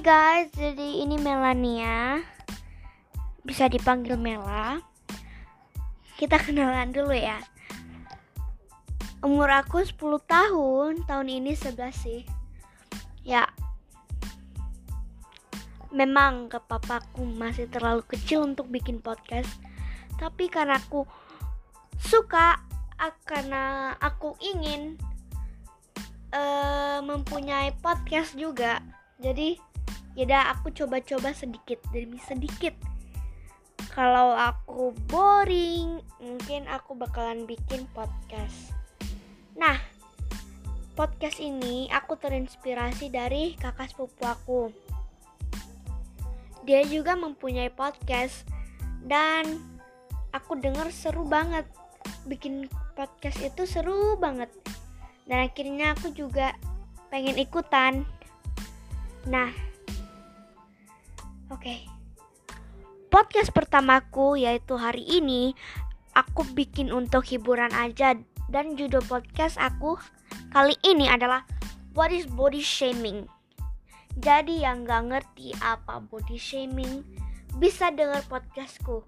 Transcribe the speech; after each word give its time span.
Guys, 0.00 0.48
jadi 0.56 1.04
ini 1.04 1.20
Melania. 1.20 2.24
Bisa 3.44 3.68
dipanggil 3.68 4.16
Mela. 4.16 4.80
Kita 6.16 6.40
kenalan 6.40 6.88
dulu 6.88 7.12
ya. 7.12 7.36
Umur 9.20 9.52
aku 9.52 9.84
10 9.84 10.00
tahun 10.24 11.04
Tahun 11.04 11.28
ini 11.28 11.52
11 11.52 11.92
sih. 11.92 12.24
Ya. 13.28 13.44
Memang 15.92 16.48
ke 16.48 16.56
papaku 16.64 17.28
masih 17.28 17.68
terlalu 17.68 18.00
kecil 18.08 18.48
untuk 18.48 18.72
bikin 18.72 19.04
podcast. 19.04 19.52
Tapi 20.16 20.48
karena 20.48 20.80
aku 20.80 21.04
suka 22.00 22.56
Karena 23.28 23.92
aku 24.00 24.32
ingin 24.40 24.96
uh, 26.32 27.04
mempunyai 27.04 27.76
podcast 27.84 28.32
juga. 28.32 28.80
Jadi 29.20 29.68
ya 30.18 30.52
aku 30.54 30.74
coba-coba 30.74 31.30
sedikit 31.34 31.78
demi 31.94 32.18
sedikit. 32.22 32.74
Kalau 33.90 34.36
aku 34.36 34.94
boring 35.10 35.98
mungkin 36.22 36.66
aku 36.70 36.94
bakalan 36.94 37.46
bikin 37.46 37.86
podcast. 37.90 38.74
Nah 39.58 39.78
podcast 40.94 41.40
ini 41.40 41.88
aku 41.88 42.18
terinspirasi 42.18 43.08
dari 43.08 43.56
kakak 43.56 43.90
sepupu 43.90 44.22
aku. 44.26 44.60
Dia 46.68 46.84
juga 46.84 47.16
mempunyai 47.16 47.72
podcast 47.72 48.44
dan 49.06 49.58
aku 50.30 50.60
dengar 50.60 50.92
seru 50.92 51.24
banget. 51.26 51.66
Bikin 52.28 52.68
podcast 52.94 53.40
itu 53.40 53.64
seru 53.64 54.20
banget. 54.20 54.52
Dan 55.24 55.46
akhirnya 55.48 55.96
aku 55.96 56.12
juga 56.12 56.52
pengen 57.08 57.38
ikutan. 57.40 58.04
Nah, 59.24 59.69
oke. 61.50 61.60
Okay. 61.60 61.84
Podcast 63.10 63.50
pertamaku 63.50 64.38
yaitu 64.38 64.78
hari 64.78 65.02
ini 65.02 65.52
aku 66.14 66.46
bikin 66.54 66.94
untuk 66.94 67.26
hiburan 67.26 67.74
aja 67.74 68.14
dan 68.50 68.78
judul 68.78 69.02
podcast 69.06 69.58
aku 69.58 69.98
kali 70.54 70.78
ini 70.86 71.10
adalah 71.10 71.42
What 71.90 72.14
is 72.14 72.30
body 72.30 72.62
shaming? 72.62 73.26
Jadi 74.22 74.62
yang 74.62 74.86
gak 74.86 75.10
ngerti 75.10 75.50
apa 75.58 75.98
body 75.98 76.38
shaming 76.38 77.02
bisa 77.58 77.90
denger 77.90 78.22
podcastku. 78.30 79.02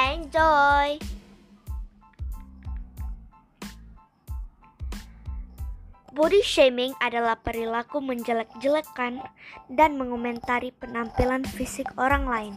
Enjoy! 0.00 0.96
Body 6.16 6.40
shaming 6.40 6.96
adalah 7.04 7.36
perilaku 7.36 8.00
menjelek-jelekan 8.00 9.20
dan 9.68 10.00
mengomentari 10.00 10.72
penampilan 10.72 11.44
fisik 11.44 11.84
orang 12.00 12.24
lain. 12.24 12.54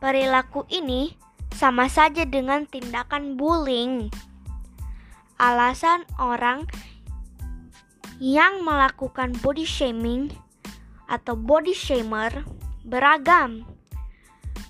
Perilaku 0.00 0.64
ini 0.72 1.12
sama 1.52 1.92
saja 1.92 2.24
dengan 2.24 2.64
tindakan 2.64 3.36
bullying. 3.36 4.08
Alasan 5.36 6.08
orang 6.16 6.64
yang 8.16 8.64
melakukan 8.64 9.36
body 9.44 9.68
shaming 9.68 10.32
atau 11.12 11.36
body 11.36 11.76
shamer 11.76 12.48
beragam, 12.88 13.68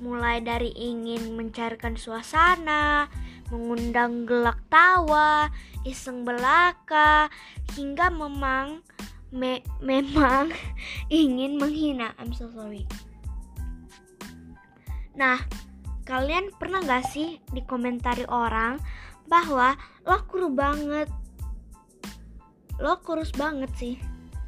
mulai 0.02 0.42
dari 0.42 0.74
ingin 0.74 1.38
mencairkan 1.38 1.94
suasana, 1.94 3.06
mengundang 3.52 4.24
gelak 4.24 4.56
tawa, 4.72 5.52
iseng 5.84 6.24
belaka, 6.24 7.28
hingga 7.76 8.08
memang 8.08 8.80
me, 9.28 9.60
memang 9.84 10.48
ingin 11.12 11.60
menghina. 11.60 12.16
I'm 12.16 12.32
so 12.32 12.48
sorry. 12.48 12.88
Nah, 15.12 15.36
kalian 16.08 16.48
pernah 16.56 16.80
gak 16.80 17.04
sih 17.12 17.36
dikomentari 17.52 18.24
orang 18.32 18.80
bahwa 19.28 19.76
lo 20.08 20.24
kurus 20.24 20.52
banget, 20.56 21.08
lo 22.80 23.04
kurus 23.04 23.28
banget 23.36 23.70
sih 23.76 23.94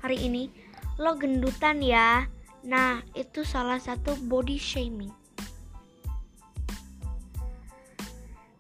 hari 0.01 0.17
ini, 0.25 0.49
lo 0.97 1.13
gendutan 1.21 1.85
ya. 1.85 2.25
Nah, 2.65 3.05
itu 3.13 3.45
salah 3.45 3.77
satu 3.77 4.17
body 4.25 4.57
shaming. 4.57 5.13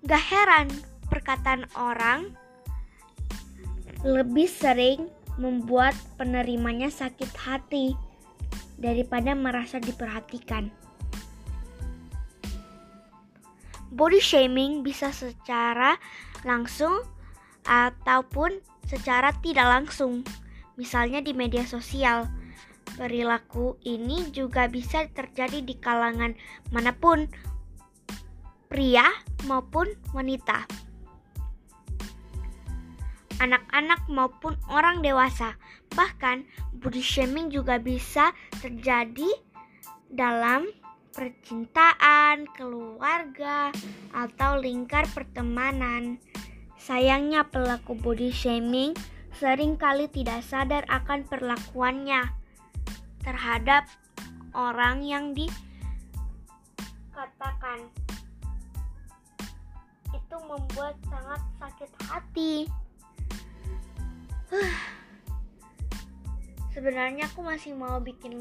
Gak 0.04 0.20
heran 0.20 0.68
perkataan 1.08 1.64
orang 1.80 2.36
lebih 4.04 4.44
sering 4.44 5.08
membuat 5.40 5.96
penerimanya 6.20 6.92
sakit 6.92 7.32
hati 7.40 7.96
daripada 8.76 9.32
merasa 9.32 9.80
diperhatikan. 9.80 10.68
Body 13.94 14.20
shaming 14.20 14.84
bisa 14.84 15.08
secara 15.08 15.96
langsung 16.44 17.00
ataupun 17.64 18.60
secara 18.84 19.32
tidak 19.40 19.64
langsung. 19.64 20.20
Misalnya 20.76 21.24
di 21.24 21.32
media 21.32 21.64
sosial. 21.64 22.28
Perilaku 22.94 23.80
ini 23.88 24.28
juga 24.30 24.68
bisa 24.68 25.08
terjadi 25.10 25.64
di 25.64 25.74
kalangan 25.80 26.36
mana 26.70 26.92
pun, 26.94 27.26
pria 28.74 29.06
maupun 29.46 29.86
wanita, 30.10 30.66
anak-anak 33.38 34.02
maupun 34.10 34.58
orang 34.66 34.98
dewasa. 34.98 35.54
Bahkan, 35.94 36.42
body 36.82 36.98
shaming 36.98 37.54
juga 37.54 37.78
bisa 37.78 38.34
terjadi 38.58 39.30
dalam 40.10 40.66
percintaan, 41.14 42.50
keluarga, 42.50 43.70
atau 44.10 44.58
lingkar 44.58 45.06
pertemanan. 45.14 46.18
Sayangnya, 46.74 47.46
pelaku 47.46 47.94
body 47.94 48.34
shaming 48.34 48.90
sering 49.38 49.78
kali 49.78 50.10
tidak 50.10 50.42
sadar 50.42 50.82
akan 50.90 51.22
perlakuannya 51.30 52.26
terhadap 53.22 53.86
orang 54.50 55.06
yang 55.06 55.30
dikatakan 55.30 55.62
membuat 60.54 60.94
sangat 61.10 61.40
sakit 61.58 61.90
hati. 62.06 62.54
Sebenarnya 66.74 67.26
aku 67.26 67.42
masih 67.42 67.74
mau 67.74 67.98
bikin 67.98 68.38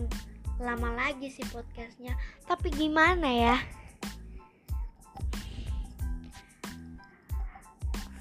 lama 0.62 0.94
lagi 0.94 1.34
sih 1.34 1.46
podcastnya, 1.50 2.14
tapi 2.46 2.70
gimana 2.70 3.26
ya? 3.26 3.58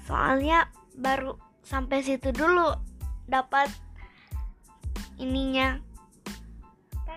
Soalnya 0.09 0.69
baru 0.97 1.37
sampai 1.61 2.01
situ 2.01 2.33
dulu 2.33 2.73
dapat 3.29 3.69
ininya 5.21 5.77
apa 7.05 7.15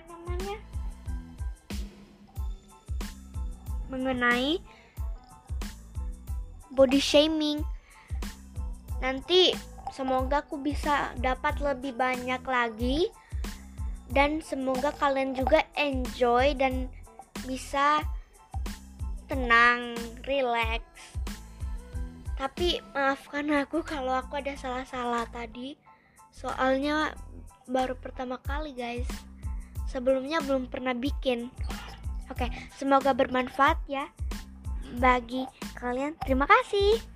mengenai 3.86 4.60
body 6.76 7.00
shaming. 7.00 7.64
Nanti 9.00 9.56
semoga 9.96 10.44
aku 10.44 10.60
bisa 10.60 11.16
dapat 11.16 11.56
lebih 11.64 11.96
banyak 11.96 12.44
lagi 12.44 13.08
dan 14.12 14.44
semoga 14.44 14.92
kalian 15.00 15.32
juga 15.32 15.64
enjoy 15.74 16.52
dan 16.54 16.92
bisa 17.48 18.04
tenang, 19.26 19.96
relax. 20.28 20.84
Tapi 22.36 22.78
maafkan 22.92 23.48
aku 23.56 23.80
kalau 23.80 24.12
aku 24.12 24.36
ada 24.38 24.52
salah-salah 24.54 25.24
tadi. 25.32 25.74
Soalnya 26.30 27.16
baru 27.64 27.96
pertama 27.96 28.36
kali, 28.44 28.76
guys. 28.76 29.08
Sebelumnya 29.88 30.44
belum 30.44 30.68
pernah 30.68 30.92
bikin. 30.92 31.48
Oke, 32.28 32.52
semoga 32.76 33.16
bermanfaat 33.16 33.80
ya 33.88 34.04
bagi 34.98 35.44
kalian. 35.74 36.14
Terima 36.22 36.46
kasih. 36.46 37.15